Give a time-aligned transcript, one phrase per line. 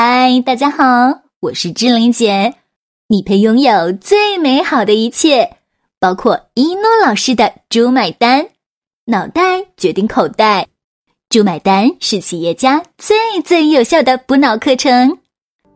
[0.00, 2.54] 嗨，大家好，我是志玲姐。
[3.08, 5.56] 你配拥有最美好的一切，
[5.98, 8.50] 包括一诺老师的“猪买单”，
[9.06, 10.68] 脑袋决定口袋
[11.28, 15.18] ，“猪买单”是企业家最最有效的补脑课程。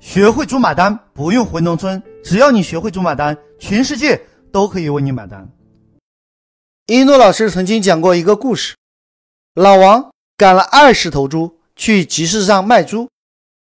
[0.00, 5.48] 学会“猪买单”，不用回农村，只要你学会“猪买单”，全世界都可以为你买单。
[6.88, 8.74] 一诺老师曾经讲过一个故事：
[9.54, 13.08] 老王赶了二十头猪去集市上卖猪。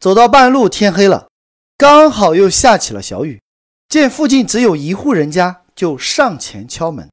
[0.00, 1.28] 走到半路，天黑了，
[1.76, 3.38] 刚好又下起了小雨。
[3.86, 7.10] 见附近只有一户人家，就上前敲门。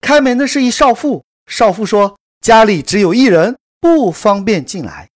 [0.00, 5.08] 开门的是一少妇，少妇说家里只有一人，不方便进来。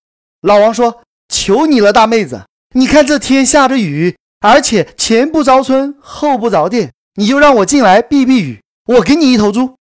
[0.42, 9.76] 老王说：“求你了，大妹子，你看这天下着雨，而且前不着村后不着店，你就让我进来避避雨，我给你一头猪。”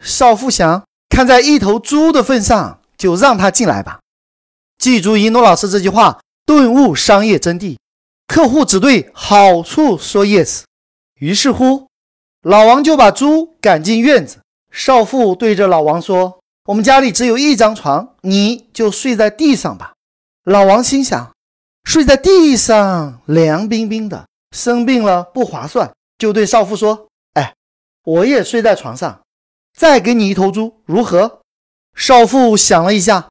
[0.00, 3.98] 少妇想，看在一头猪的份上，就让他进来吧。
[4.78, 6.20] 记住一诺老师这句话。
[6.46, 7.78] 顿悟商业真谛，
[8.26, 10.62] 客户只对好处说 yes。
[11.18, 11.88] 于是乎，
[12.42, 14.38] 老王就把猪赶进院子。
[14.70, 19.94] 少妇对着老王说：“我们家里只有一张床，你就睡在地上吧。”
[20.44, 21.32] 老王心想：
[21.84, 27.54] 睡在地上凉冰冰的，生病了不划算，就对少妇说：“哎，
[28.04, 29.22] 我也睡在床上，
[29.72, 31.40] 再给你一头猪，如何？”
[31.96, 33.28] 少妇想了一下，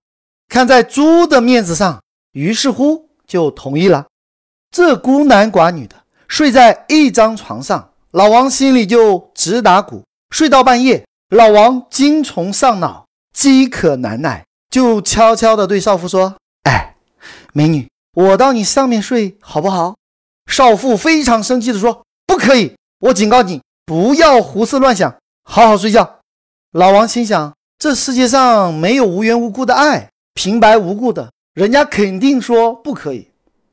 [0.47, 2.01] 看在猪的面子上。
[2.31, 4.05] 于是乎就同意了。
[4.71, 5.95] 这孤男寡女的
[6.27, 10.03] 睡在一张床上，老王心里就直打鼓。
[10.31, 13.05] 睡到半夜，老王精虫上脑，
[13.37, 16.95] 饥渴难耐，就悄悄地对少妇说：“哎，
[17.53, 19.95] 美女，我到你上面睡好不好？”
[20.49, 22.75] 少妇非常生气地说：“不可以！
[22.99, 26.19] 我警告你，不要胡思乱想，好好睡觉。”
[26.73, 31.29] 老王心想：这世界上没有无缘无故的爱，平白无故的。
[31.53, 33.27] 人家肯定说不可以，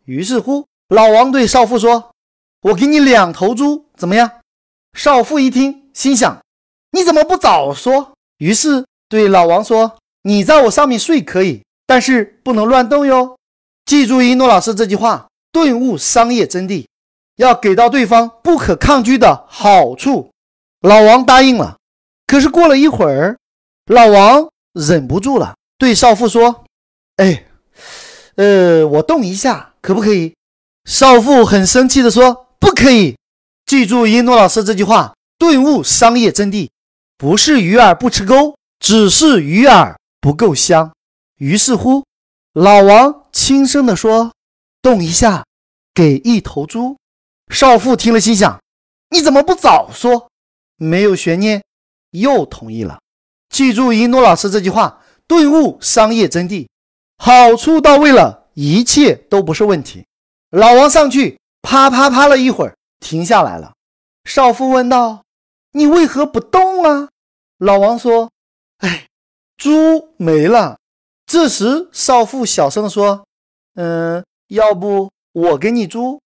[0.05, 2.11] 于是乎，老王对少妇说
[2.61, 4.31] ：“我给你两头猪，怎么样？”
[4.93, 6.43] 少妇一听，心想
[6.93, 13.39] ：“你怎么不早说？”于是对老王说：“你在我上面睡可以，但是不能乱动哟。
[13.87, 16.87] 记住一诺老师这句话，顿悟商业真谛，
[17.37, 20.31] 要给到对方不可抗拒的好处。”
[20.87, 21.79] 老王答应了。
[22.27, 23.39] 可是过了一会儿，
[23.87, 26.65] 老王忍不住了，对少妇说
[27.17, 27.47] ：“哎。”
[28.41, 30.35] 呃，我动一下可不可以？
[30.87, 33.15] 少妇很生气地说：“不可以。”
[33.67, 36.71] 记住一诺老师这句话，顿悟商业真谛，
[37.19, 40.91] 不是鱼儿不吃钩，只是鱼饵不够香。
[41.37, 42.03] 于是乎，
[42.55, 44.33] 老王轻声地说
[44.81, 45.45] ：“动一下，
[45.93, 46.97] 给一头猪。”
[47.53, 48.59] 少妇听了，心想
[49.13, 50.31] ：“你怎么不早说？”
[50.81, 51.63] 没有悬念，
[52.13, 53.01] 又同意了。
[53.51, 56.70] 记住一诺老师这句话，顿悟商业真谛。
[57.23, 60.07] 好处到位了，一切都不是问题。
[60.49, 63.75] 老王上去啪啪啪了一会儿，停下来了。
[64.25, 65.25] 少妇问道
[65.73, 67.11] ：“你为何不动啊？”
[67.61, 68.31] 老王说
[68.81, 69.05] ：“哎，
[69.59, 70.79] 猪没了。”
[71.31, 73.27] 这时，少妇小声说
[73.77, 76.19] ：“嗯，要不我给你猪？”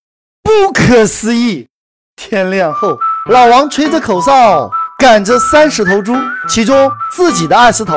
[0.45, 1.67] 不可思议！
[2.15, 2.97] 天亮后，
[3.29, 6.15] 老王吹着口哨，赶着三十头猪，
[6.49, 7.97] 其中自己的二十头，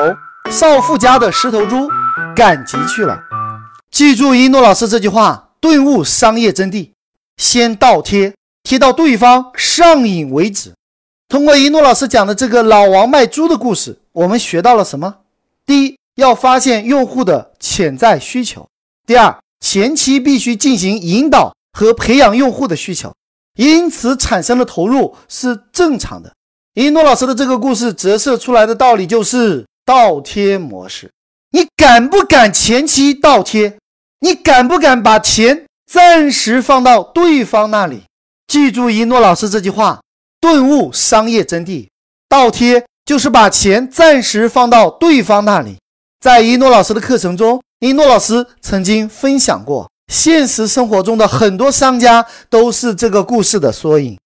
[0.49, 1.89] 少妇家的十头猪。
[2.35, 3.19] 赶集去了。
[3.89, 6.91] 记住一诺老师这句话，顿悟商业真谛。
[7.37, 10.73] 先倒贴，贴到对方上瘾为止。
[11.27, 15.15] 通过一诺老师讲的这个老王卖猪的故事，我们学到了什么？
[15.65, 18.67] 第一，要发现用户的潜在需求；
[19.07, 23.15] 第二，前期必须进行引导和培养用户的需求，
[23.55, 26.31] 因此产生的投入是正常的。
[26.75, 31.09] 一诺老师的这个故事折射出来的道理就是倒贴模式。
[31.51, 33.77] 你敢不敢前期倒贴？
[34.19, 38.03] 你敢不敢把钱暂时放到对方那里？
[38.47, 40.01] 记住一诺老师这句话，
[40.41, 41.87] 顿悟商业真谛。
[42.27, 45.77] 倒贴就是把钱暂时放到对方那里。
[46.19, 54.19] 在一诺老师的课程中，一诺老师曾经分享过，现实生活中的很多商家都是这个故事的缩影。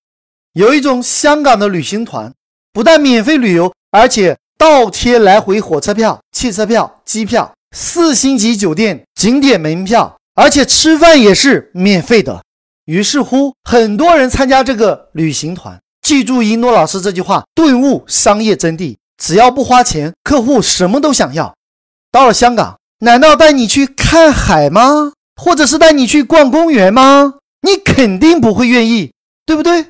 [0.54, 2.34] 有一种香港的旅行团，
[2.74, 4.36] 不但免费旅游，而且。
[4.62, 12.44] 倒贴来回火车票、汽车票、机票、四星级酒店、景点门票，而且吃饭也是免费的。
[12.86, 15.80] 于是乎，很多人参加这个旅行团。
[16.04, 21.56] 记住一诺老师这句话，顿悟商业真谛：只要不花钱，客户什么都想要。
[22.12, 25.13] 到了香港，难道带你去看海吗？
[25.42, 27.34] 或者是带你去逛公园吗？
[27.63, 29.12] 你肯定不会愿意，
[29.44, 29.88] 对不对？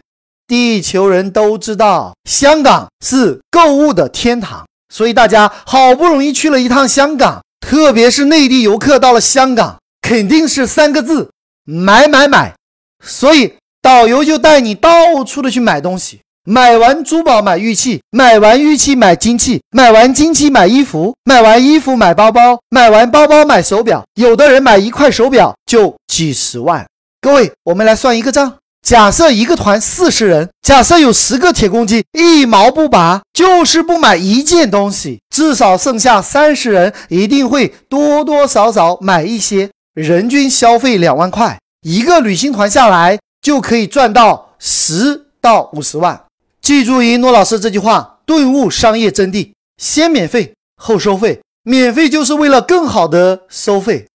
[0.51, 11.30] 地球人都知道，香港是购物的天堂，所以大家好不容易去了一趟香港，特别是内地游客到了香港，肯定是三个字：
[11.63, 12.53] 买买买，
[13.01, 16.19] 所以导游就带你到处的去买东西。
[16.44, 24.04] 买完珠宝买玉器，买完玉器买金器，买完金器买衣服，买完衣服买包包，买完包包买手表。
[24.15, 26.86] 有的人买一块手表就几十万。
[27.21, 46.24] 各位，我们来算一个账：假设一个团四十人，假设有十个铁公鸡，一毛不拔，就是不买一件东西，至少剩下三十人一定会多多少少买一些，人均消费两万块，一个旅行团下来就可以赚到十到五十万。
[46.62, 54.07] 记住一诺老师这句话，顿悟商业真谛：先免费后收费，免费就是为了更好的收费。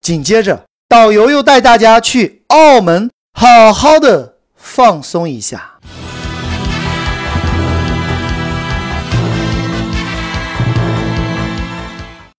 [0.00, 5.78] 紧接着，导游又带大家去澳门，好好的放松一下。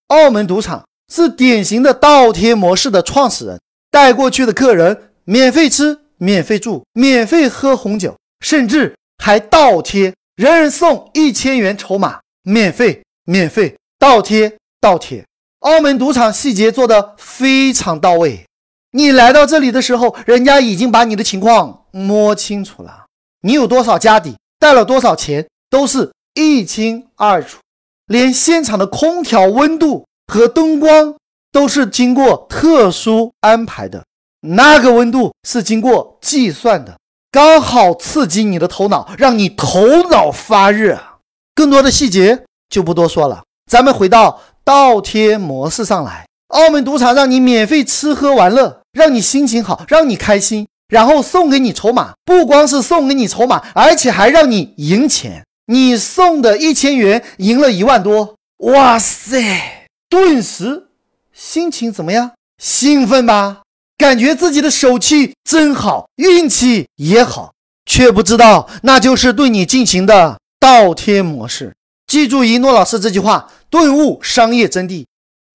[0.08, 3.60] 澳门赌场是典型的倒贴模式的创始人，
[3.92, 8.96] 带过去的客人免费吃、免费住、免费喝红酒，甚至。
[9.24, 15.24] 还倒贴，人人送一千元筹码，免费，免费，倒贴，倒贴。
[15.60, 18.46] 澳门赌场细节做得非常到位。
[18.92, 23.06] 你来到这里的时候，人家已经把你的情况摸清楚了，
[23.42, 27.58] 你有多少家底，带了多少钱，都是一清二楚。
[28.06, 31.16] 连现场的空调温度和灯光
[31.52, 34.06] 都是经过特殊安排的，
[34.42, 36.98] 那个温度是经过计算的。
[37.30, 40.98] 刚好刺激你的头脑，让你头脑发热。
[41.54, 46.27] 更多的细节就不多说了，咱们回到倒贴模式上来。
[46.50, 52.14] 澳门赌场让你免费吃喝玩乐，让你心情好，让你开心，然后送给你筹码。
[52.24, 55.44] 不光是送给你筹码，而且还让你赢钱。
[55.68, 59.88] 你送的一千元赢了一万多，哇塞！
[60.10, 60.88] 顿时
[61.34, 62.32] 心情怎么样？
[62.58, 63.64] 兴奋吧？
[63.98, 67.52] 感觉自己的手气真好，运气也好，
[67.86, 71.76] 却不知道那就是对你进行的倒贴模式。
[72.08, 75.06] 记住一诺老师这句话，顿悟商业真谛：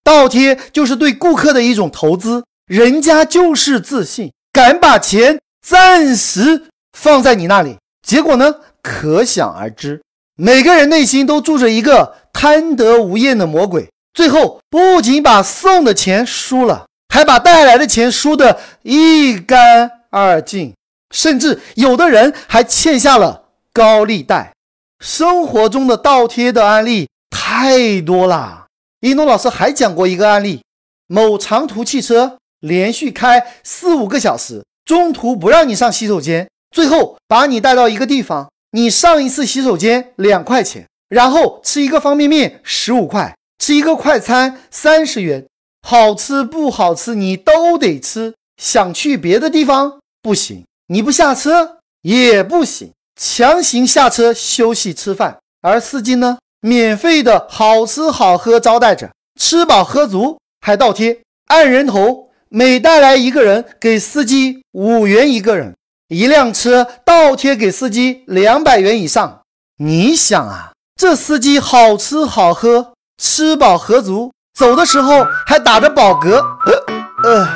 [0.05, 6.65] 倒贴就是对顾客的一种投资，人家就是自信，敢把钱暂时
[6.97, 7.77] 放在你那里，
[8.07, 10.03] 结果呢，可想而知。
[10.37, 16.87] 每个人内心都住着一个贪得无厌的魔鬼，最后不仅把送的钱输了。
[17.13, 20.73] 还把带来的钱输得一干二净，
[21.15, 24.55] 甚至有的人还欠下了高利贷。
[24.99, 28.62] 生活中的倒贴的案例太多了。
[29.03, 30.63] 一诺老师还讲过一个案例：
[31.09, 45.45] 某长途汽车连续开四五个小时，中途不让你上洗手间，最后把你带到一个地方，你上一次洗手间两块钱，然后吃一个方便面十五块，吃一个快餐三十元。
[45.85, 65.75] 好吃不好吃你都得吃，想去别的地方不行，你不下车也不行，强行下车休息吃饭，而司机呢，免费的好吃好喝招待着，吃饱喝足还倒贴，按人头每带来一个人给司机五元一个人，
[66.07, 69.43] 一辆车倒贴给司机两百元以上，
[69.79, 74.33] 你想啊，这司机好吃好喝，吃饱喝足。
[74.57, 77.49] 走的时候还打着饱嗝，呃呃，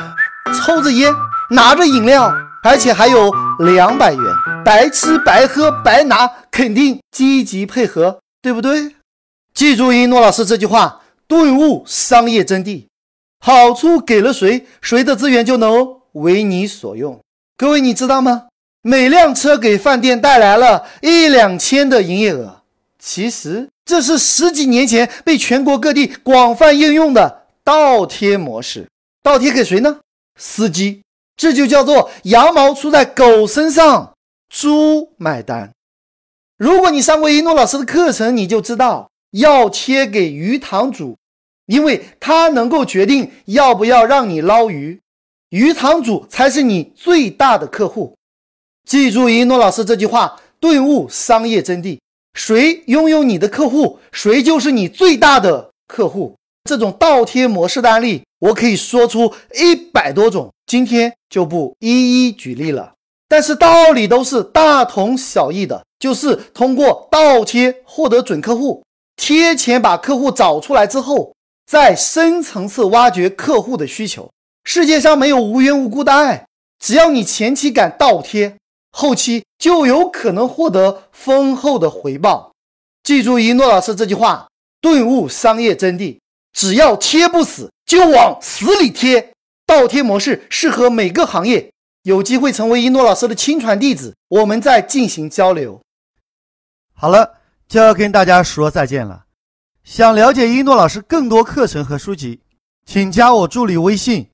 [0.52, 1.14] 抽着烟，
[1.50, 2.32] 拿着饮料，
[2.64, 4.22] 而且还有两百元，
[4.64, 8.95] 白吃白喝白拿，肯定积极配合，对不对？
[9.56, 12.84] 记住一诺老师这句话，顿悟商业真谛，
[13.40, 17.18] 好处给了谁，谁的资源就能为你所用。
[17.56, 18.48] 各位你知道吗？
[18.82, 22.60] 每辆车给饭店带来了一两千的营业额，
[22.98, 23.68] 其实。
[23.86, 28.86] 这是十几年前被全国各地广泛应用的倒贴模式，
[29.22, 30.00] 倒贴给谁呢？
[30.38, 31.02] 司机，
[31.34, 34.12] 这就叫做羊毛出在狗身上，
[34.50, 35.70] 猪买单。
[36.58, 41.16] 如果你上过一诺老师的课程，你就知道要切给鱼塘主，
[41.66, 45.00] 因为他能够决定要不要让你捞鱼，
[45.50, 48.14] 鱼塘主才是你最大的客户。
[48.88, 51.98] 记住一诺老师这句话，顿悟商业真谛。
[52.34, 56.34] 谁拥有你的客户，谁就是你最大的客户。
[56.64, 62.92] 这种倒贴模式的案例，我可以说出一百多种，今天就不一一举例了。
[63.28, 68.84] 但是道理都是大同小异的，就是通过倒贴获得准客户，
[69.16, 71.34] 贴钱把客户找出来之后，
[71.66, 74.30] 再深层次挖掘客户的需求。
[74.64, 76.46] 世界上没有无缘无故的爱，
[76.78, 78.56] 只要你前期敢倒贴。
[78.92, 82.52] 后期就有可能获得丰厚的回报。
[83.02, 84.48] 记住一诺老师这句话，
[84.80, 86.18] 顿悟商业真谛：
[86.52, 89.32] 只要贴不死，就往死里贴。
[89.66, 91.70] 倒贴模式适合每个行业。
[92.02, 95.80] 有机会成为一诺老师的亲传弟子，我们再进行交流。
[96.94, 97.34] 好了，
[97.68, 99.24] 就要跟大家说再见了。
[99.82, 102.40] 想了解一诺老师更多课程和书籍，
[102.84, 104.28] 请加我助理微信：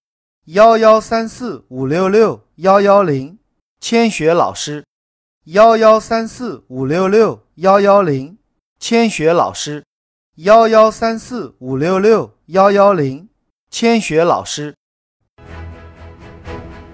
[0.46, 3.38] 幺幺三四五六六幺幺零，
[3.80, 4.84] 千雪老师。
[5.46, 8.38] 幺幺三四五六六幺幺零，
[8.78, 9.84] 千雪老师。
[10.36, 13.28] 幺幺三四五六六幺幺零，
[13.70, 14.74] 千雪老师。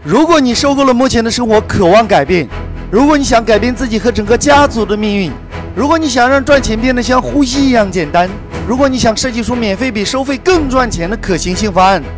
[0.03, 2.49] 如果你受够了目前的生活，渴望改变；
[2.91, 5.33] 如果你想改变自己和整个家族的命运；
[5.79, 8.29] 如果你想让赚钱变得像呼吸一样简单；
[8.67, 12.03] 如果你想设计出免费比收费更赚钱的可行性方案；